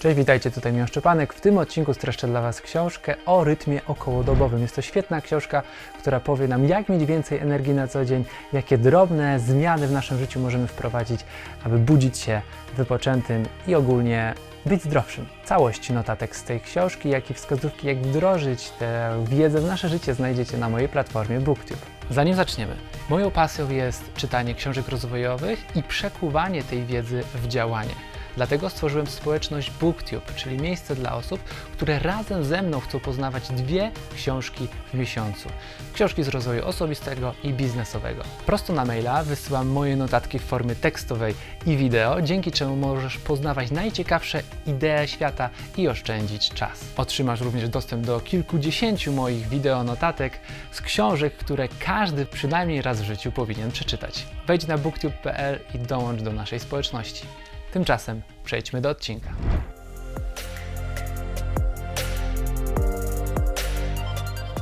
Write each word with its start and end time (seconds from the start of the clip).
Cześć, 0.00 0.16
witajcie, 0.16 0.50
tutaj 0.50 0.72
Miłosz 0.72 0.90
Szczepanek. 0.90 1.34
W 1.34 1.40
tym 1.40 1.58
odcinku 1.58 1.94
streszczę 1.94 2.26
dla 2.26 2.42
Was 2.42 2.60
książkę 2.60 3.14
o 3.26 3.44
rytmie 3.44 3.80
okołodobowym. 3.86 4.62
Jest 4.62 4.76
to 4.76 4.82
świetna 4.82 5.20
książka, 5.20 5.62
która 5.98 6.20
powie 6.20 6.48
nam, 6.48 6.64
jak 6.64 6.88
mieć 6.88 7.04
więcej 7.04 7.38
energii 7.38 7.74
na 7.74 7.88
co 7.88 8.04
dzień, 8.04 8.24
jakie 8.52 8.78
drobne 8.78 9.40
zmiany 9.40 9.86
w 9.86 9.92
naszym 9.92 10.18
życiu 10.18 10.40
możemy 10.40 10.66
wprowadzić, 10.66 11.20
aby 11.64 11.78
budzić 11.78 12.18
się 12.18 12.42
wypoczętym 12.76 13.46
i 13.66 13.74
ogólnie 13.74 14.34
być 14.66 14.82
zdrowszym. 14.82 15.26
Całość 15.44 15.90
notatek 15.90 16.36
z 16.36 16.44
tej 16.44 16.60
książki, 16.60 17.08
jak 17.08 17.30
i 17.30 17.34
wskazówki, 17.34 17.86
jak 17.86 17.98
wdrożyć 17.98 18.70
tę 18.70 19.24
wiedzę 19.28 19.60
w 19.60 19.66
nasze 19.66 19.88
życie 19.88 20.14
znajdziecie 20.14 20.58
na 20.58 20.68
mojej 20.68 20.88
platformie 20.88 21.40
BookTube. 21.40 21.80
Zanim 22.10 22.34
zaczniemy, 22.34 22.76
moją 23.10 23.30
pasją 23.30 23.70
jest 23.70 24.14
czytanie 24.14 24.54
książek 24.54 24.88
rozwojowych 24.88 25.76
i 25.76 25.82
przekuwanie 25.82 26.62
tej 26.62 26.84
wiedzy 26.84 27.22
w 27.34 27.48
działanie. 27.48 28.09
Dlatego 28.40 28.70
stworzyłem 28.70 29.06
społeczność 29.06 29.70
BookTube, 29.70 30.34
czyli 30.34 30.58
miejsce 30.58 30.94
dla 30.94 31.14
osób, 31.14 31.40
które 31.72 31.98
razem 31.98 32.44
ze 32.44 32.62
mną 32.62 32.80
chcą 32.80 33.00
poznawać 33.00 33.48
dwie 33.48 33.90
książki 34.16 34.68
w 34.92 34.94
miesiącu. 34.94 35.48
Książki 35.94 36.22
z 36.22 36.28
rozwoju 36.28 36.64
osobistego 36.66 37.34
i 37.44 37.52
biznesowego. 37.52 38.22
Prosto 38.46 38.72
na 38.72 38.84
maila 38.84 39.24
wysyłam 39.24 39.68
moje 39.68 39.96
notatki 39.96 40.38
w 40.38 40.42
formie 40.42 40.74
tekstowej 40.74 41.34
i 41.66 41.76
wideo, 41.76 42.22
dzięki 42.22 42.52
czemu 42.52 42.76
możesz 42.76 43.18
poznawać 43.18 43.70
najciekawsze 43.70 44.42
idee 44.66 45.06
świata 45.08 45.50
i 45.76 45.88
oszczędzić 45.88 46.50
czas. 46.50 46.84
Otrzymasz 46.96 47.40
również 47.40 47.68
dostęp 47.68 48.06
do 48.06 48.20
kilkudziesięciu 48.20 49.12
moich 49.12 49.48
wideo 49.48 49.84
notatek 49.84 50.40
z 50.70 50.80
książek, 50.80 51.36
które 51.36 51.68
każdy 51.68 52.26
przynajmniej 52.26 52.82
raz 52.82 53.00
w 53.02 53.04
życiu 53.04 53.32
powinien 53.32 53.72
przeczytać. 53.72 54.26
Wejdź 54.46 54.66
na 54.66 54.78
booktube.pl 54.78 55.60
i 55.74 55.78
dołącz 55.78 56.22
do 56.22 56.32
naszej 56.32 56.60
społeczności. 56.60 57.26
Tymczasem 57.72 58.22
przejdźmy 58.44 58.80
do 58.80 58.90
odcinka. 58.90 59.30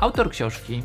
Autor 0.01 0.31
książki 0.31 0.83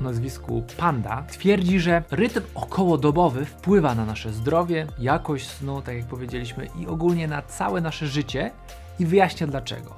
o 0.00 0.04
nazwisku 0.04 0.62
Panda 0.76 1.24
twierdzi, 1.30 1.80
że 1.80 2.02
rytm 2.10 2.40
okołodobowy 2.54 3.44
wpływa 3.44 3.94
na 3.94 4.04
nasze 4.04 4.32
zdrowie, 4.32 4.86
jakość 4.98 5.48
snu, 5.48 5.82
tak 5.82 5.96
jak 5.96 6.06
powiedzieliśmy, 6.06 6.68
i 6.80 6.86
ogólnie 6.86 7.28
na 7.28 7.42
całe 7.42 7.80
nasze 7.80 8.06
życie 8.06 8.50
i 8.98 9.06
wyjaśnia 9.06 9.46
dlaczego. 9.46 9.94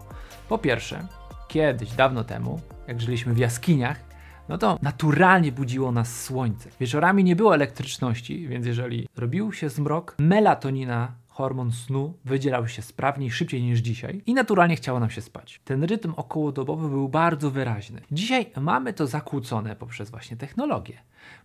Po 0.49 0.59
pierwsze, 0.59 1.07
kiedyś, 1.49 1.93
dawno 1.93 2.25
temu, 2.25 2.61
jak 2.89 3.01
żyliśmy 3.01 3.35
w 3.35 3.39
jaskiniach, 3.39 4.01
no 4.49 4.59
to 4.59 4.79
naturalnie 4.83 5.53
budziło 5.53 5.93
nas 5.93 6.23
słońce. 6.23 6.71
Wieczorami 6.81 7.25
nie 7.25 7.37
było 7.37 7.55
elektryczności, 7.55 8.49
więc 8.49 8.67
jeżeli 8.67 9.09
robił 9.17 9.53
się 9.53 9.69
zmrok, 9.69 10.15
melatonina 10.19 11.13
hormon 11.35 11.73
snu 11.73 12.15
wydzielał 12.25 12.69
się 12.69 12.83
sprawniej, 12.83 13.31
szybciej 13.31 13.63
niż 13.63 13.81
dzisiaj 13.81 14.23
i 14.27 14.35
naturalnie 14.35 14.77
chciało 14.77 15.01
nam 15.01 15.11
się 15.11 15.21
spać. 15.21 15.61
Ten 15.65 15.85
rytm 15.85 16.13
okołodobowy 16.17 16.89
był 16.89 17.09
bardzo 17.09 17.51
wyraźny. 17.51 18.01
Dzisiaj 18.13 18.47
mamy 18.61 18.93
to 18.93 19.07
zakłócone 19.07 19.77
poprzez 19.77 20.11
właśnie 20.11 20.37
technologię, 20.37 20.99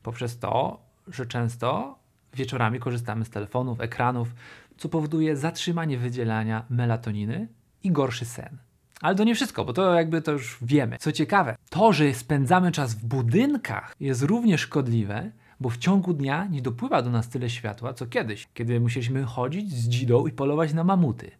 poprzez 0.03 0.39
to, 0.39 0.79
że 1.07 1.25
często 1.25 1.99
wieczorami 2.33 2.79
korzystamy 2.79 3.25
z 3.25 3.29
telefonów, 3.29 3.81
ekranów, 3.81 4.27
co 4.77 4.89
powoduje 4.89 5.37
zatrzymanie 5.37 5.97
wydzielania 5.97 6.65
melatoniny 6.69 7.47
i 7.83 7.91
gorszy 7.91 8.25
sen. 8.25 8.57
Ale 9.01 9.15
to 9.15 9.23
nie 9.23 9.35
wszystko, 9.35 9.65
bo 9.65 9.73
to 9.73 9.93
jakby 9.93 10.21
to 10.21 10.31
już 10.31 10.57
wiemy. 10.61 10.97
Co 10.99 11.11
ciekawe, 11.11 11.55
to, 11.69 11.93
że 11.93 12.13
spędzamy 12.13 12.71
czas 12.71 12.93
w 12.93 13.05
budynkach 13.05 13.95
jest 13.99 14.23
również 14.23 14.61
szkodliwe, 14.61 15.31
bo 15.59 15.69
w 15.69 15.77
ciągu 15.77 16.13
dnia 16.13 16.45
nie 16.45 16.61
dopływa 16.61 17.01
do 17.01 17.09
nas 17.09 17.29
tyle 17.29 17.49
światła, 17.49 17.93
co 17.93 18.05
kiedyś, 18.05 18.47
kiedy 18.53 18.79
musieliśmy 18.79 19.23
chodzić 19.23 19.73
z 19.73 19.89
dzidą 19.89 20.27
i 20.27 20.31
polować 20.31 20.73
na 20.73 20.83
mamuty. 20.83 21.31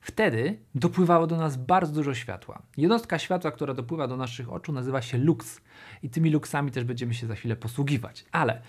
Wtedy 0.00 0.58
dopływało 0.74 1.26
do 1.26 1.36
nas 1.36 1.56
bardzo 1.56 1.92
dużo 1.92 2.14
światła. 2.14 2.62
Jednostka 2.76 3.18
światła, 3.18 3.50
która 3.50 3.74
dopływa 3.74 4.08
do 4.08 4.16
naszych 4.16 4.52
oczu, 4.52 4.72
nazywa 4.72 5.02
się 5.02 5.18
lux. 5.18 5.60
I 6.02 6.10
tymi 6.10 6.30
luksami 6.30 6.70
też 6.70 6.84
będziemy 6.84 7.14
się 7.14 7.26
za 7.26 7.34
chwilę 7.34 7.56
posługiwać. 7.56 8.24
Ale 8.32 8.62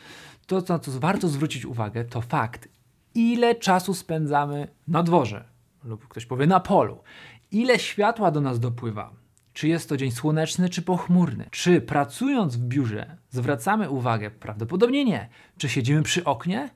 to, 0.48 0.64
na 0.70 0.80
co 0.80 1.00
warto 1.00 1.28
zwrócić 1.28 1.66
uwagę, 1.66 2.06
to 2.06 2.22
fakt, 2.22 2.70
ile 3.16 3.56
czasu 3.56 3.94
spędzamy 3.94 4.68
na 4.88 5.04
dworze, 5.04 5.46
lub 5.84 6.08
ktoś 6.08 6.26
powie 6.26 6.48
na 6.48 6.60
polu, 6.60 7.04
ile 7.52 7.80
światła 7.80 8.32
do 8.32 8.42
nas 8.42 8.60
dopływa. 8.60 9.14
Czy 9.56 9.68
jest 9.68 9.90
to 9.90 9.98
dzień 9.98 10.12
słoneczny, 10.12 10.70
czy 10.70 10.82
pochmurny? 10.82 11.48
Czy 11.52 11.82
pracując 11.82 12.56
w 12.56 12.60
biurze 12.60 13.18
zwracamy 13.30 13.90
uwagę? 13.90 14.32
Prawdopodobnie 14.32 15.06
nie. 15.06 15.30
Czy 15.58 15.70
siedzimy 15.70 16.04
przy 16.04 16.24
oknie, 16.24 16.70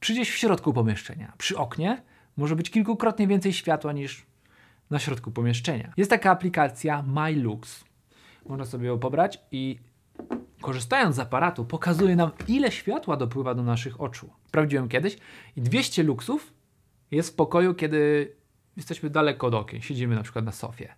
czy 0.00 0.12
gdzieś 0.12 0.30
w 0.30 0.36
środku 0.36 0.72
pomieszczenia? 0.72 1.32
Przy 1.38 1.58
oknie 1.58 2.02
może 2.36 2.56
być 2.56 2.70
kilkukrotnie 2.70 3.26
więcej 3.26 3.52
światła 3.52 3.92
niż 3.92 4.26
na 4.90 4.98
środku 4.98 5.30
pomieszczenia. 5.30 5.92
Jest 5.96 6.10
taka 6.10 6.30
aplikacja 6.30 7.02
MyLux. 7.02 7.84
Można 8.48 8.64
sobie 8.64 8.86
ją 8.86 8.98
pobrać 8.98 9.40
i 9.52 9.78
korzystając 10.60 11.16
z 11.16 11.18
aparatu 11.18 11.64
pokazuje 11.64 12.16
nam 12.16 12.30
ile 12.48 12.72
światła 12.72 13.16
dopływa 13.16 13.54
do 13.54 13.62
naszych 13.62 14.00
oczu. 14.00 14.30
Sprawdziłem 14.48 14.88
kiedyś 14.88 15.16
i 15.56 15.62
200 15.62 16.02
luksów 16.02 16.52
jest 17.10 17.30
w 17.30 17.34
pokoju, 17.34 17.74
kiedy 17.74 18.32
jesteśmy 18.76 19.10
daleko 19.10 19.46
od 19.46 19.54
okien, 19.54 19.82
siedzimy 19.82 20.14
na 20.14 20.22
przykład 20.22 20.44
na 20.44 20.52
sofie. 20.52 20.94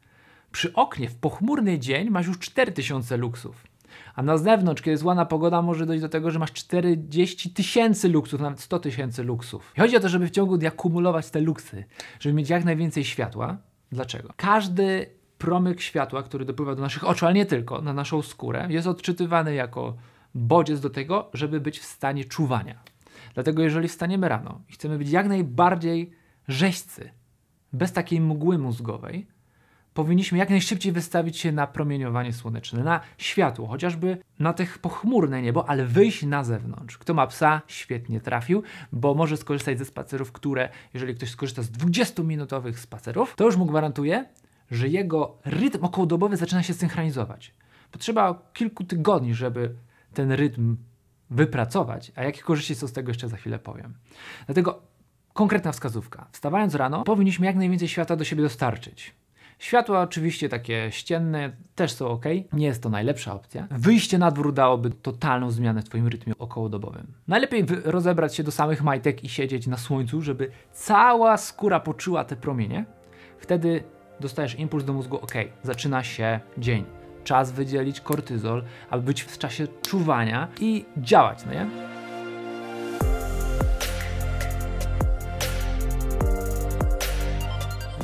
Przy 0.53 0.73
oknie 0.73 1.09
w 1.09 1.15
pochmurny 1.15 1.79
dzień 1.79 2.11
masz 2.11 2.27
już 2.27 2.39
4000 2.39 3.17
luksów. 3.17 3.67
A 4.15 4.23
na 4.23 4.39
zewnątrz, 4.39 4.83
kiedy 4.83 4.91
jest 4.91 5.05
ładna 5.05 5.27
pogoda, 5.27 5.63
może 5.63 5.87
dojść 5.87 6.03
do 6.03 6.09
tego, 6.09 6.31
że 6.31 6.39
masz 6.39 6.53
40 6.53 7.51
tysięcy 7.51 8.09
luksów, 8.09 8.41
nawet 8.41 8.61
100 8.61 8.79
tysięcy 8.79 9.23
luksów. 9.23 9.73
I 9.77 9.81
chodzi 9.81 9.97
o 9.97 10.01
to, 10.01 10.09
żeby 10.09 10.27
w 10.27 10.31
ciągu 10.31 10.59
dnia 10.59 10.71
kumulować 10.71 11.31
te 11.31 11.41
luksy, 11.41 11.85
żeby 12.21 12.35
mieć 12.35 12.51
jak 12.51 12.65
najwięcej 12.65 13.05
światła. 13.05 13.57
Dlaczego? 13.93 14.33
Każdy 14.37 15.07
promyk 15.39 15.81
światła, 15.81 16.23
który 16.23 16.45
dopływa 16.45 16.75
do 16.75 16.83
naszych 16.83 17.09
oczu, 17.09 17.27
ale 17.27 17.35
nie 17.35 17.47
tylko, 17.47 17.83
na 17.83 17.93
naszą 17.93 18.23
skórę, 18.23 18.67
jest 18.71 18.87
odczytywany 18.87 19.55
jako 19.55 19.97
bodziec 20.35 20.81
do 20.81 20.91
tego, 20.91 21.31
żeby 21.35 21.61
być 21.61 21.79
w 21.79 21.85
stanie 21.85 22.25
czuwania. 22.25 22.79
Dlatego 23.35 23.63
jeżeli 23.63 23.89
wstaniemy 23.89 24.29
rano 24.29 24.61
i 24.69 24.73
chcemy 24.73 24.99
być 24.99 25.11
jak 25.11 25.29
najbardziej 25.29 26.11
rzeźcy, 26.49 27.11
bez 27.73 27.93
takiej 27.93 28.21
mgły 28.21 28.59
mózgowej, 28.59 29.27
powinniśmy 29.97 30.39
jak 30.39 30.51
najszybciej 30.51 30.93
wystawić 30.93 31.39
się 31.39 31.53
na 31.53 31.67
promieniowanie 31.67 32.33
słoneczne, 32.33 32.85
na 32.85 33.01
światło, 33.19 33.67
chociażby 33.67 34.19
na 34.39 34.53
tych 34.53 34.79
pochmurne 34.79 35.43
niebo, 35.43 35.69
ale 35.69 35.87
wyjść 35.87 36.23
na 36.23 36.45
zewnątrz. 36.45 36.99
Kto 36.99 37.15
ma 37.15 37.27
psa, 37.27 37.63
świetnie 37.67 38.21
trafił, 38.21 38.63
bo 38.93 39.15
może 39.15 39.37
skorzystać 39.37 39.79
ze 39.79 39.85
spacerów, 39.85 40.33
które, 40.33 40.69
jeżeli 40.95 41.15
ktoś 41.15 41.31
skorzysta 41.31 41.63
z 41.63 41.71
20-minutowych 41.71 42.73
spacerów, 42.79 43.35
to 43.37 43.45
już 43.45 43.57
mu 43.57 43.67
gwarantuję, 43.67 44.25
że 44.71 44.89
jego 44.89 45.39
rytm 45.45 45.85
okołodobowy 45.85 46.37
zaczyna 46.37 46.63
się 46.63 46.75
synchronizować. 46.75 47.55
Potrzeba 47.91 48.43
kilku 48.53 48.85
tygodni, 48.85 49.35
żeby 49.35 49.75
ten 50.15 50.33
rytm 50.33 50.77
wypracować, 51.31 52.13
a 52.17 52.23
jakie 52.25 52.43
korzyści 52.43 52.75
są 52.75 52.87
z 52.87 52.93
tego 52.93 53.11
jeszcze 53.11 53.29
za 53.29 53.37
chwilę 53.37 53.59
powiem. 53.59 53.95
Dlatego 54.47 54.83
konkretna 55.33 55.73
wskazówka. 55.73 56.27
Wstawając 56.33 56.75
rano, 56.75 57.05
powinniśmy 57.05 57.47
jak 57.47 57.57
najwięcej 57.57 57.89
światła 57.89 58.17
do 58.17 58.25
siebie 58.25 58.43
dostarczyć. 58.43 59.15
Światła 59.59 60.01
oczywiście 60.01 60.49
takie 60.49 60.89
ścienne 60.91 61.53
też 61.75 61.93
są 61.93 62.09
ok, 62.09 62.25
nie 62.53 62.67
jest 62.67 62.83
to 62.83 62.89
najlepsza 62.89 63.35
opcja. 63.35 63.67
Wyjście 63.71 64.19
na 64.19 64.31
dwór 64.31 64.53
dałoby 64.53 64.91
totalną 64.91 65.51
zmianę 65.51 65.83
w 65.83 65.85
Twoim 65.85 66.09
rytmie 66.09 66.39
okołodobowym. 66.39 67.07
Najlepiej 67.29 67.67
rozebrać 67.85 68.37
się 68.37 68.43
do 68.43 68.51
samych 68.51 68.83
majtek 68.83 69.25
i 69.25 69.29
siedzieć 69.29 69.67
na 69.67 69.77
słońcu, 69.77 70.23
żeby 70.23 70.51
cała 70.73 71.37
skóra 71.37 71.81
poczuła 71.81 72.25
te 72.25 72.37
promienie. 72.37 72.85
Wtedy 73.39 73.85
dostajesz 74.21 74.59
impuls 74.59 74.85
do 74.85 74.93
mózgu, 74.93 75.17
ok, 75.17 75.35
zaczyna 75.63 76.03
się 76.05 76.41
dzień. 76.59 76.85
Czas 77.25 77.53
wydzielić 77.53 78.01
kortyzol, 78.01 78.65
aby 78.91 79.03
być 79.03 79.23
w 79.23 79.39
czasie 79.39 79.67
czuwania 79.83 80.49
i 80.61 80.85
działać, 80.97 81.45
no 81.47 81.53
nie? 81.53 81.67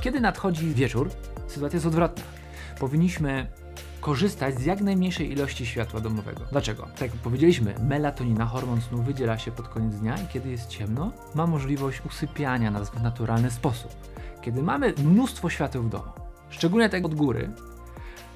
Kiedy 0.01 0.21
nadchodzi 0.21 0.75
wieczór, 0.75 1.11
sytuacja 1.53 1.77
jest 1.77 1.87
odwrotna. 1.87 2.25
Powinniśmy 2.81 3.47
korzystać 4.01 4.59
z 4.59 4.65
jak 4.65 4.81
najmniejszej 4.81 5.33
ilości 5.33 5.67
światła 5.67 6.01
domowego. 6.01 6.41
Dlaczego? 6.53 6.83
Tak 6.83 7.01
jak 7.01 7.11
powiedzieliśmy, 7.13 7.75
melatonina, 7.89 8.47
hormon 8.47 8.81
snu, 8.81 9.03
wydziela 9.03 9.39
się 9.39 9.53
pod 9.53 9.69
koniec 9.69 9.95
dnia 9.95 10.17
i 10.19 10.27
kiedy 10.27 10.51
jest 10.51 10.69
ciemno, 10.69 11.13
ma 11.35 11.47
możliwość 11.47 12.03
usypiania 12.07 12.71
nas 12.71 12.91
w 12.91 13.03
naturalny 13.03 13.51
sposób. 13.51 13.91
Kiedy 14.41 14.63
mamy 14.63 14.95
mnóstwo 15.05 15.51
świateł 15.51 15.83
w 15.83 15.89
domu, 15.89 16.11
szczególnie 16.51 16.89
tak 16.89 17.05
od 17.05 17.15
góry, 17.15 17.51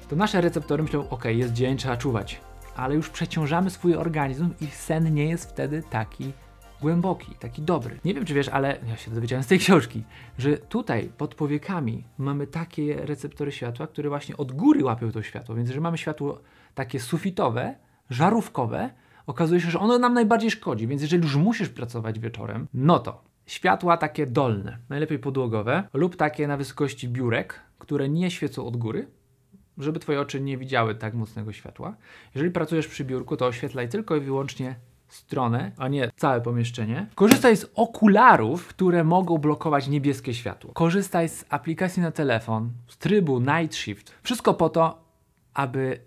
to 0.09 0.15
nasze 0.15 0.41
receptory 0.41 0.83
myślą, 0.83 1.09
ok, 1.09 1.25
jest 1.25 1.53
dzień, 1.53 1.77
trzeba 1.77 1.97
czuwać, 1.97 2.41
ale 2.75 2.95
już 2.95 3.09
przeciążamy 3.09 3.69
swój 3.69 3.95
organizm 3.95 4.49
i 4.61 4.67
sen 4.67 5.13
nie 5.13 5.25
jest 5.25 5.49
wtedy 5.49 5.83
taki 5.89 6.33
głęboki, 6.81 7.35
taki 7.39 7.61
dobry. 7.61 7.99
Nie 8.05 8.13
wiem, 8.13 8.25
czy 8.25 8.33
wiesz, 8.33 8.49
ale 8.49 8.79
ja 8.87 8.97
się 8.97 9.11
dowiedziałem 9.11 9.43
z 9.43 9.47
tej 9.47 9.59
książki, 9.59 10.03
że 10.37 10.57
tutaj 10.57 11.11
pod 11.17 11.35
powiekami 11.35 12.03
mamy 12.17 12.47
takie 12.47 13.05
receptory 13.05 13.51
światła, 13.51 13.87
które 13.87 14.09
właśnie 14.09 14.37
od 14.37 14.51
góry 14.51 14.83
łapią 14.83 15.11
to 15.11 15.23
światło, 15.23 15.55
więc 15.55 15.69
jeżeli 15.69 15.83
mamy 15.83 15.97
światło 15.97 16.41
takie 16.75 16.99
sufitowe, 16.99 17.75
żarówkowe, 18.09 18.89
okazuje 19.27 19.61
się, 19.61 19.71
że 19.71 19.79
ono 19.79 19.99
nam 19.99 20.13
najbardziej 20.13 20.51
szkodzi, 20.51 20.87
więc 20.87 21.01
jeżeli 21.01 21.23
już 21.23 21.35
musisz 21.35 21.69
pracować 21.69 22.19
wieczorem, 22.19 22.67
no 22.73 22.99
to 22.99 23.23
światła 23.45 23.97
takie 23.97 24.25
dolne, 24.25 24.77
najlepiej 24.89 25.19
podłogowe, 25.19 25.83
lub 25.93 26.15
takie 26.15 26.47
na 26.47 26.57
wysokości 26.57 27.09
biurek, 27.09 27.61
które 27.79 28.09
nie 28.09 28.31
świecą 28.31 28.65
od 28.65 28.77
góry, 28.77 29.07
żeby 29.77 29.99
Twoje 29.99 30.21
oczy 30.21 30.41
nie 30.41 30.57
widziały 30.57 30.95
tak 30.95 31.13
mocnego 31.13 31.53
światła. 31.53 31.95
Jeżeli 32.35 32.51
pracujesz 32.51 32.87
przy 32.87 33.05
biurku, 33.05 33.37
to 33.37 33.45
oświetlaj 33.45 33.89
tylko 33.89 34.15
i 34.15 34.19
wyłącznie 34.19 34.75
stronę, 35.07 35.71
a 35.77 35.87
nie 35.87 36.11
całe 36.15 36.41
pomieszczenie. 36.41 37.07
Korzystaj 37.15 37.57
z 37.57 37.65
okularów, 37.75 38.67
które 38.67 39.03
mogą 39.03 39.37
blokować 39.37 39.87
niebieskie 39.87 40.33
światło. 40.33 40.73
Korzystaj 40.73 41.29
z 41.29 41.45
aplikacji 41.49 42.01
na 42.01 42.11
telefon, 42.11 42.71
z 42.87 42.97
trybu 42.97 43.39
Night 43.39 43.75
Shift. 43.75 44.15
Wszystko 44.23 44.53
po 44.53 44.69
to, 44.69 45.03
aby 45.53 45.99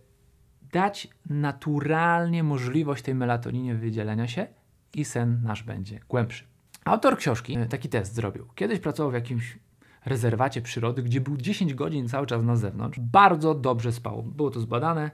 dać 0.72 1.08
naturalnie 1.30 2.42
możliwość 2.42 3.04
tej 3.04 3.14
melatoninie 3.14 3.74
wydzielenia 3.74 4.28
się 4.28 4.46
i 4.94 5.04
sen 5.04 5.40
nasz 5.44 5.62
będzie 5.62 6.00
głębszy. 6.08 6.44
Autor 6.84 7.18
książki 7.18 7.56
e, 7.56 7.66
taki 7.66 7.88
test 7.88 8.14
zrobił. 8.14 8.46
Kiedyś 8.54 8.78
pracował 8.78 9.10
w 9.10 9.14
jakimś 9.14 9.58
rezerwacie 10.04 10.62
przyrody, 10.62 11.02
gdzie 11.02 11.20
był 11.20 11.36
10 11.36 11.74
godzin 11.74 12.08
cały 12.08 12.26
czas 12.26 12.42
na 12.42 12.56
zewnątrz. 12.56 13.00
Bardzo 13.00 13.54
dobrze 13.54 13.92
spał. 13.92 14.22
Było 14.22 14.50
to 14.50 14.60
zbadane, 14.60 15.10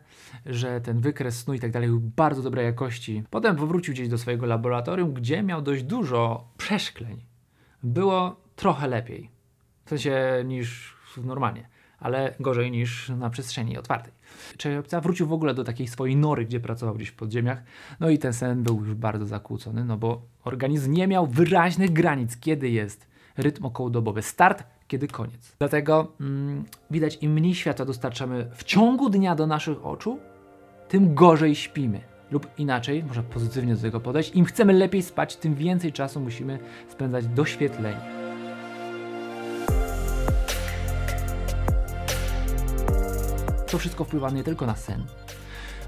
że 0.46 0.80
ten 0.80 1.00
wykres 1.00 1.38
snu 1.38 1.54
i 1.54 1.60
tak 1.60 1.70
dalej 1.70 1.88
był 1.88 2.00
bardzo 2.00 2.42
dobrej 2.42 2.64
jakości. 2.64 3.22
Potem 3.30 3.56
powrócił 3.56 3.94
gdzieś 3.94 4.08
do 4.08 4.18
swojego 4.18 4.46
laboratorium, 4.46 5.12
gdzie 5.12 5.42
miał 5.42 5.62
dość 5.62 5.82
dużo 5.82 6.48
przeszkleń. 6.56 7.24
Było 7.82 8.40
trochę 8.56 8.88
lepiej. 8.88 9.30
W 9.84 9.88
sensie 9.88 10.44
niż 10.44 10.96
normalnie, 11.24 11.68
ale 11.98 12.34
gorzej 12.40 12.70
niż 12.70 13.08
na 13.08 13.30
przestrzeni 13.30 13.78
otwartej. 13.78 14.12
Czerwca 14.56 15.00
wrócił 15.00 15.26
w 15.26 15.32
ogóle 15.32 15.54
do 15.54 15.64
takiej 15.64 15.88
swojej 15.88 16.16
nory, 16.16 16.44
gdzie 16.44 16.60
pracował 16.60 16.94
gdzieś 16.94 17.08
w 17.08 17.14
podziemiach. 17.14 17.62
No 18.00 18.10
i 18.10 18.18
ten 18.18 18.32
sen 18.32 18.62
był 18.62 18.84
już 18.84 18.94
bardzo 18.94 19.26
zakłócony, 19.26 19.84
no 19.84 19.96
bo 19.96 20.22
organizm 20.44 20.92
nie 20.92 21.06
miał 21.06 21.26
wyraźnych 21.26 21.92
granic, 21.92 22.36
kiedy 22.36 22.70
jest 22.70 23.08
rytm 23.36 23.64
okołodobowy. 23.64 24.22
Start, 24.22 24.64
kiedy 24.88 25.08
koniec. 25.08 25.56
Dlatego 25.58 26.12
mm, 26.20 26.64
widać, 26.90 27.18
im 27.20 27.32
mniej 27.32 27.54
światła 27.54 27.84
dostarczamy 27.84 28.50
w 28.54 28.64
ciągu 28.64 29.10
dnia 29.10 29.34
do 29.34 29.46
naszych 29.46 29.86
oczu, 29.86 30.18
tym 30.88 31.14
gorzej 31.14 31.54
śpimy. 31.54 32.00
Lub 32.30 32.46
inaczej, 32.58 33.04
można 33.04 33.22
pozytywnie 33.22 33.74
do 33.74 33.82
tego 33.82 34.00
podejść, 34.00 34.34
im 34.34 34.44
chcemy 34.44 34.72
lepiej 34.72 35.02
spać, 35.02 35.36
tym 35.36 35.54
więcej 35.54 35.92
czasu 35.92 36.20
musimy 36.20 36.58
spędzać 36.88 37.26
doświetleni. 37.26 38.00
To 43.70 43.78
wszystko 43.78 44.04
wpływa 44.04 44.30
nie 44.30 44.44
tylko 44.44 44.66
na 44.66 44.76
sen, 44.76 45.04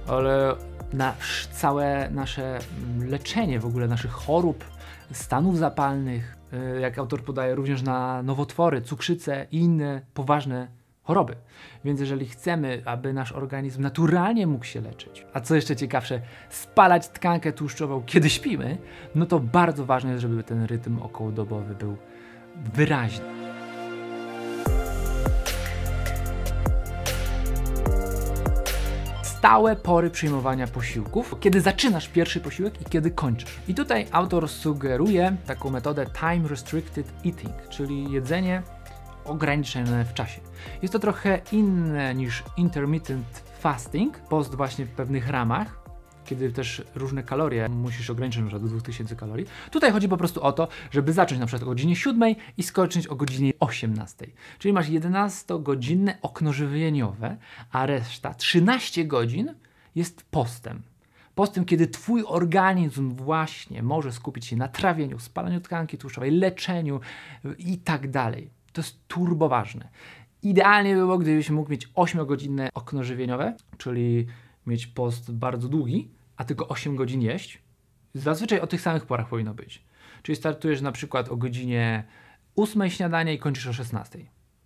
ale 0.07 0.55
na 0.93 1.15
całe 1.53 2.11
nasze 2.11 2.59
mm, 2.59 3.11
leczenie 3.11 3.61
w 3.61 3.67
ogóle 3.67 3.89
naszych 3.89 4.11
chorób, 4.11 4.65
stanów 5.13 5.59
zapalnych, 5.59 6.38
jak 6.81 6.99
autor 6.99 7.23
podaje, 7.23 7.55
również 7.55 7.83
na 7.83 8.23
nowotwory, 8.23 8.83
cukrzycę 8.83 9.47
i 9.51 9.59
inne 9.59 10.01
poważne 10.15 10.69
choroby. 11.03 11.37
Więc 11.85 12.01
jeżeli 12.01 12.27
chcemy, 12.27 12.83
aby 12.85 13.13
nasz 13.13 13.33
organizm 13.33 13.83
naturalnie 13.83 14.47
mógł 14.47 14.65
się 14.65 14.81
leczyć, 14.81 15.27
a 15.33 15.41
co 15.41 15.55
jeszcze 15.55 15.77
ciekawsze, 15.77 16.21
spalać 16.49 17.09
tkankę 17.09 17.53
tłuszczową, 17.53 18.03
kiedy 18.07 18.31
śpimy, 18.31 18.79
no 19.15 19.27
to 19.27 19.41
bardzo 19.41 19.85
ważne 19.85 20.11
jest, 20.11 20.23
żeby 20.23 20.43
ten 20.43 20.65
rytm 20.65 20.99
okołodobowy 21.03 21.75
był 21.75 21.97
wyraźny. 22.75 23.48
Stałe 29.39 29.77
pory 29.77 30.11
przyjmowania 30.11 30.67
posiłków, 30.67 31.35
kiedy 31.41 31.61
zaczynasz 31.61 32.09
pierwszy 32.09 32.41
posiłek 32.41 32.83
i 32.83 32.85
kiedy 32.85 33.11
kończysz. 33.11 33.59
I 33.69 33.75
tutaj 33.75 34.07
autor 34.13 34.49
sugeruje 34.49 35.37
taką 35.47 35.71
metodę 35.71 36.07
time 36.21 36.49
restricted 36.49 37.07
eating, 37.27 37.69
czyli 37.69 38.13
jedzenie 38.13 38.63
ograniczone 39.25 40.05
w 40.05 40.15
czasie. 40.15 40.41
Jest 40.83 40.93
to 40.93 40.99
trochę 40.99 41.41
inne 41.53 42.15
niż 42.15 42.45
intermittent 42.57 43.43
fasting, 43.61 44.19
post 44.19 44.55
właśnie 44.55 44.85
w 44.85 44.91
pewnych 44.91 45.29
ramach, 45.29 45.88
kiedy 46.29 46.53
też 46.53 46.83
różne 46.95 47.23
kalorie 47.23 47.69
musisz 47.69 48.11
ograniczyć 48.11 48.43
przykład 48.43 48.63
do 48.63 48.69
2000 48.69 49.17
kalorii. 49.17 49.47
Tutaj 49.71 49.93
chodzi 49.93 50.09
po 50.09 50.17
prostu 50.17 50.43
o 50.43 50.53
to, 50.53 50.69
żeby 50.91 51.13
zacząć 51.13 51.41
przykład 51.41 51.63
o 51.63 51.67
godzinie 51.67 51.97
7 51.97 52.35
i 52.57 52.63
skończyć 52.63 53.07
o 53.07 53.17
godzinie 53.17 53.53
18. 53.61 54.27
Czyli 54.59 54.73
masz 54.73 54.89
11-godzinne 54.89 56.15
okno 56.23 56.53
żywieniowe, 56.53 57.37
a 57.73 57.87
reszta 57.87 58.35
13 58.35 59.05
godzin 59.05 59.55
jest 59.95 60.23
postem. 60.31 60.83
Postem, 61.35 61.65
kiedy 61.65 61.87
Twój 61.87 62.25
organizm 62.27 63.11
właśnie 63.11 63.83
może 63.83 64.13
skupić 64.13 64.47
się 64.47 64.57
na 64.57 64.69
trawieniu, 64.69 65.19
spalaniu 65.19 65.61
tkanki 65.61 65.99
tłuszczowej, 65.99 66.31
leczeniu 66.31 67.01
i 67.59 67.79
tak 67.79 68.11
dalej. 68.11 68.51
To 68.73 68.81
jest 68.81 68.99
turbo 69.09 69.49
ważne. 69.49 69.89
Idealnie 70.43 70.95
by 70.95 71.01
było, 71.01 71.19
gdybyś 71.19 71.51
mógł 71.51 71.71
mieć 71.71 71.89
8-godzinne 71.89 72.69
okno 72.75 73.05
żywieniowe, 73.05 73.57
czyli 73.79 74.27
mieć 74.67 74.87
post 74.87 75.33
bardzo 75.33 75.69
długi, 75.69 76.09
a 76.39 76.45
tylko 76.45 76.69
8 76.69 76.97
godzin 76.97 77.23
jeść, 77.23 77.63
zazwyczaj 78.15 78.61
o 78.61 78.67
tych 78.67 78.81
samych 78.81 79.07
porach 79.07 79.29
powinno 79.29 79.55
być. 79.55 79.85
Czyli 80.23 80.37
startujesz 80.37 80.81
na 80.81 80.93
przykład 80.93 81.29
o 81.29 81.37
godzinie 81.37 82.05
8 82.57 82.91
śniadania 82.91 83.33
i 83.33 83.39
kończysz 83.39 83.67
o 83.67 83.73
16. 83.73 84.19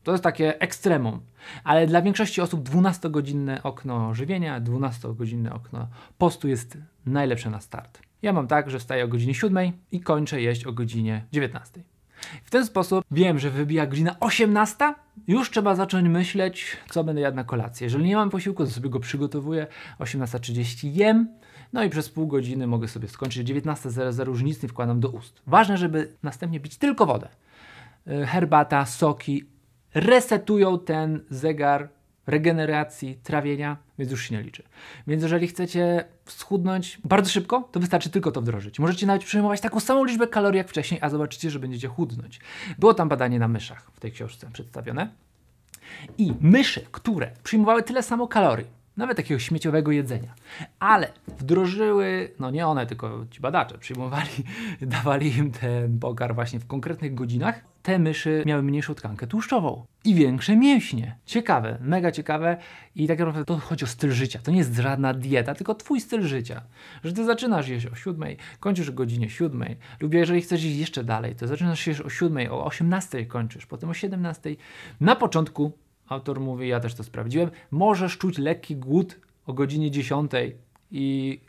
To 0.03 0.13
jest 0.13 0.25
takie 0.25 0.61
ekstremum, 0.61 1.21
ale 1.65 1.87
dla 1.87 2.03
większości 2.03 2.41
osób 2.41 2.69
12-godzinne 2.69 3.63
okno 3.63 4.15
żywienia, 4.15 4.61
12-godzinne 4.61 5.53
okno 5.53 5.89
postu 6.19 6.49
jest 6.49 6.79
najlepsze 7.07 7.51
na 7.51 7.61
start. 7.61 8.01
Ja 8.23 8.33
mam 8.33 8.47
tak, 8.47 8.71
że 8.71 8.79
wstaję 8.79 9.05
o 9.05 9.09
godzinie 9.09 9.35
7 9.35 9.73
i 9.93 10.01
kończę 10.01 10.43
jeść 10.43 10.65
o 10.65 10.73
godzinie 10.73 11.25
19. 11.33 11.83
W 12.45 12.51
ten 12.51 12.67
sposób 12.67 13.05
wiem, 13.11 13.39
że 13.39 13.51
wybija 13.51 13.87
godzina 13.87 14.17
18, 14.21 14.95
już 15.29 15.51
trzeba 15.51 15.75
zacząć 15.75 16.09
myśleć, 16.09 16.77
co 16.91 17.05
będę 17.05 17.21
jadł 17.21 17.37
na 17.37 17.45
kolację. 17.45 17.85
Jeżeli 17.85 18.05
nie 18.05 18.17
mam 18.17 18.31
posiłku, 18.31 18.65
to 18.65 18.71
sobie 18.71 18.91
go 18.91 19.01
przygotowuję, 19.01 19.67
18.30 19.99 20.89
jem, 20.93 21.29
no 21.73 21.85
i 21.85 21.91
przez 21.91 22.09
pół 22.09 22.27
godziny 22.27 22.67
mogę 22.67 22.89
sobie 22.89 23.09
skończyć. 23.09 23.49
19.00 23.49 24.29
już 24.29 24.43
nic 24.43 24.63
nie 24.63 24.69
wkładam 24.69 25.01
do 25.01 25.09
ust. 25.09 25.43
Ważne, 25.47 25.79
żeby 25.79 26.13
następnie 26.23 26.61
pić 26.61 26.77
tylko 26.77 27.07
wodę. 27.07 27.29
Y, 28.09 28.27
herbata, 28.27 28.87
soki 28.87 29.45
resetują 29.95 30.79
ten 30.79 31.25
zegar 31.31 31.89
regeneracji, 32.27 33.19
trawienia, 33.23 33.77
więc 33.99 34.11
już 34.11 34.29
się 34.29 34.35
nie 34.35 34.43
liczy. 34.43 34.63
Więc 35.07 35.23
jeżeli 35.23 35.49
chcecie 35.49 36.05
schudnąć 36.27 37.01
bardzo 37.05 37.31
szybko, 37.31 37.69
to 37.73 37.81
wystarczy 37.81 38.11
tylko 38.11 38.33
to 38.33 38.41
wdrożyć. 38.41 38.79
Możecie 38.79 39.07
nawet 39.07 39.25
przyjmować 39.25 39.61
taką 39.61 39.81
samą 39.81 40.05
liczbę 40.05 40.27
kalorii 40.27 40.59
jak 40.59 40.69
wcześniej, 40.69 41.01
a 41.03 41.11
zobaczycie, 41.11 41.51
że 41.51 41.59
będziecie 41.59 41.89
chudnąć. 41.89 42.41
Było 42.79 42.95
tam 42.95 43.09
badanie 43.09 43.39
na 43.39 43.49
myszach 43.49 43.91
w 43.93 44.01
tej 44.01 44.13
książce 44.13 44.51
przedstawione. 44.53 45.09
I 46.19 46.33
myszy, 46.41 46.87
które 46.93 47.31
przyjmowały 47.43 47.82
tyle 47.82 48.03
samo 48.03 48.29
kalorii, 48.29 48.81
nawet 48.96 49.17
takiego 49.17 49.41
śmieciowego 49.41 49.93
jedzenia. 49.93 50.34
Ale 50.79 51.13
wdrożyły, 51.39 52.31
no 52.39 52.51
nie 52.51 52.67
one, 52.67 52.87
tylko 52.87 53.27
ci 53.31 53.41
badacze 53.41 53.79
przyjmowali, 53.79 54.44
dawali 54.81 55.37
im 55.37 55.51
ten 55.51 55.99
pokarm 55.99 56.34
właśnie 56.34 56.61
w 56.61 56.67
konkretnych 56.67 57.15
godzinach. 57.15 57.61
Te 57.82 57.99
myszy 57.99 58.43
miały 58.46 58.63
mniejszą 58.63 58.94
tkankę 58.94 59.27
tłuszczową 59.27 59.84
i 60.05 60.15
większe 60.15 60.56
mięśnie. 60.56 61.17
Ciekawe, 61.27 61.79
mega 61.81 62.13
ciekawe 62.13 62.56
i 62.96 63.06
tak 63.06 63.19
naprawdę 63.19 63.44
to 63.44 63.56
chodzi 63.58 63.84
o 63.84 63.89
styl 63.89 64.11
życia. 64.11 64.39
To 64.43 64.51
nie 64.51 64.58
jest 64.58 64.75
żadna 64.77 65.15
dieta, 65.15 65.55
tylko 65.55 65.75
twój 65.75 66.01
styl 66.01 66.22
życia. 66.22 66.63
Że 67.05 67.13
ty 67.13 67.25
zaczynasz 67.25 67.69
jeść 67.69 67.87
o 67.87 67.94
7, 67.94 68.29
kończysz 68.61 68.89
o 68.89 68.93
godzinie 68.93 69.31
7 69.31 69.65
lub 70.01 70.15
jeżeli 70.15 70.43
chcesz 70.43 70.65
iść 70.65 70.79
jeszcze 70.79 71.05
dalej, 71.05 71.34
to 71.34 71.46
zaczynasz 71.46 71.87
jeść 71.87 72.01
o 72.01 72.11
7, 72.11 72.53
o 72.53 72.65
18 72.65 73.27
kończysz, 73.27 73.67
potem 73.67 73.91
o 73.91 73.94
17. 73.94 74.56
Na 75.01 75.17
początku 75.17 75.72
autor 76.09 76.41
mówi, 76.41 76.69
ja 76.69 76.81
też 76.81 76.94
to 76.94 77.05
sprawdziłem, 77.05 77.51
możesz 77.71 78.19
czuć 78.19 78.39
lekki 78.39 78.77
głód 78.77 79.21
o 79.47 79.53
godzinie 79.53 79.91
10 79.91 80.32
i 80.91 81.41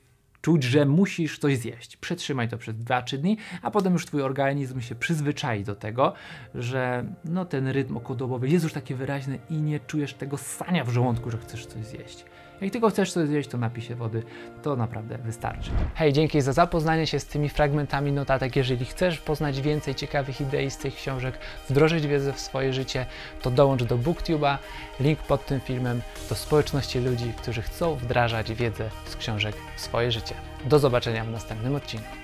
czuć, 0.42 0.64
że 0.64 0.86
musisz 0.86 1.40
coś 1.40 1.58
zjeść. 1.58 1.98
Przetrzymaj 1.98 2.50
to 2.50 2.58
przez 2.58 2.76
2-3 2.76 3.18
dni, 3.18 3.38
a 3.62 3.72
potem 3.72 3.94
już 3.94 4.06
twój 4.06 4.22
organizm 4.22 4.82
się 4.82 4.96
przyzwyczai 4.96 5.64
do 5.64 5.76
tego, 5.76 6.14
że 6.56 7.06
no, 7.26 7.46
ten 7.46 7.68
rytm 7.68 7.98
okołodobowy 7.98 8.50
jest 8.50 8.64
już 8.64 8.74
taki 8.74 8.96
wyraźny 8.96 9.40
i 9.50 9.62
nie 9.62 9.80
czujesz 9.80 10.14
tego 10.14 10.38
sania 10.38 10.84
w 10.84 10.90
żołądku, 10.90 11.32
że 11.32 11.38
chcesz 11.38 11.66
coś 11.66 11.86
zjeść. 11.86 12.26
Jak 12.64 12.74
tylko 12.74 12.90
chcesz 12.90 13.12
coś 13.14 13.28
zjeść, 13.28 13.50
to 13.50 13.58
napij 13.58 13.84
się 13.84 13.96
wody, 13.96 14.24
to 14.62 14.76
naprawdę 14.76 15.18
wystarczy. 15.18 15.72
Hej, 15.96 16.14
dzięki 16.14 16.42
za 16.42 16.54
zapoznanie 16.54 17.08
się 17.08 17.20
z 17.20 17.26
tymi 17.26 17.50
fragmentami 17.50 18.12
notatek. 18.12 18.56
Jeżeli 18.56 18.86
chcesz 18.86 19.20
poznać 19.20 19.62
więcej 19.62 19.96
ciekawych 19.96 20.42
idei 20.42 20.72
z 20.72 20.78
tych 20.78 20.96
książek, 20.96 21.38
wdrożyć 21.70 22.08
wiedzę 22.08 22.34
w 22.34 22.40
swoje 22.40 22.74
życie, 22.74 23.06
to 23.42 23.52
dołącz 23.52 23.84
do 23.84 23.98
BookTube'a, 23.98 24.58
link 25.00 25.20
pod 25.20 25.46
tym 25.46 25.60
filmem, 25.60 26.02
do 26.30 26.36
społeczności 26.36 27.00
ludzi, 27.00 27.34
którzy 27.38 27.62
chcą 27.62 27.96
wdrażać 27.96 28.54
wiedzę 28.54 28.90
z 29.06 29.16
książek 29.16 29.56
w 29.76 29.82
swoje 29.82 30.12
życie. 30.12 30.36
Do 30.66 30.80
zobaczenia 30.80 31.26
w 31.26 31.32
następnym 31.32 31.76
odcinku. 31.76 32.23